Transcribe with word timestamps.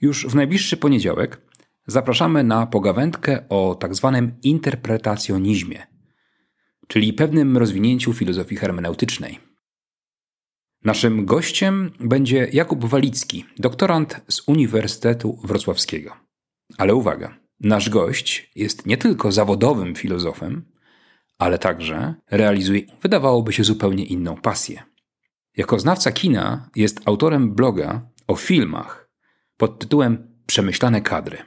Już 0.00 0.26
w 0.26 0.34
najbliższy 0.34 0.76
poniedziałek 0.76 1.40
zapraszamy 1.86 2.44
na 2.44 2.66
pogawędkę 2.66 3.48
o 3.48 3.74
tak 3.74 3.94
zwanym 3.94 4.32
interpretacjonizmie, 4.42 5.86
czyli 6.88 7.12
pewnym 7.12 7.56
rozwinięciu 7.56 8.12
filozofii 8.12 8.56
hermeneutycznej. 8.56 9.38
Naszym 10.84 11.24
gościem 11.24 11.90
będzie 12.00 12.48
Jakub 12.52 12.84
Walicki, 12.84 13.44
doktorant 13.58 14.20
z 14.28 14.48
Uniwersytetu 14.48 15.38
Wrocławskiego. 15.44 16.16
Ale 16.78 16.94
uwaga, 16.94 17.38
nasz 17.60 17.90
gość 17.90 18.50
jest 18.54 18.86
nie 18.86 18.96
tylko 18.96 19.32
zawodowym 19.32 19.94
filozofem, 19.94 20.64
ale 21.38 21.58
także 21.58 22.14
realizuje, 22.30 22.82
wydawałoby 23.02 23.52
się, 23.52 23.64
zupełnie 23.64 24.04
inną 24.04 24.36
pasję. 24.36 24.82
Jako 25.56 25.78
znawca 25.78 26.12
kina 26.12 26.70
jest 26.76 27.00
autorem 27.04 27.54
bloga 27.54 28.10
o 28.26 28.36
filmach 28.36 29.10
pod 29.56 29.78
tytułem 29.78 30.30
Przemyślane 30.46 31.00
kadry. 31.00 31.38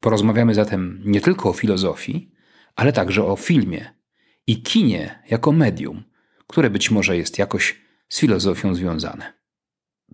Porozmawiamy 0.00 0.54
zatem 0.54 1.02
nie 1.04 1.20
tylko 1.20 1.48
o 1.48 1.52
filozofii, 1.52 2.32
ale 2.74 2.92
także 2.92 3.24
o 3.24 3.36
filmie 3.36 3.94
i 4.46 4.62
kinie 4.62 5.22
jako 5.30 5.52
medium, 5.52 6.04
które 6.46 6.70
być 6.70 6.90
może 6.90 7.16
jest 7.16 7.38
jakoś 7.38 7.80
z 8.08 8.20
filozofią 8.20 8.74
związane. 8.74 9.32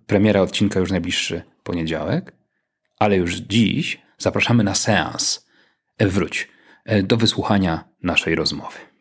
Premiera 0.05 0.41
odcinka 0.41 0.79
już 0.79 0.91
najbliższy 0.91 1.41
poniedziałek, 1.63 2.35
ale 2.99 3.17
już 3.17 3.35
dziś 3.35 4.02
zapraszamy 4.17 4.63
na 4.63 4.75
seans. 4.75 5.47
E, 5.97 6.07
wróć 6.07 6.49
e, 6.85 7.03
do 7.03 7.17
wysłuchania 7.17 7.83
naszej 8.03 8.35
rozmowy. 8.35 8.92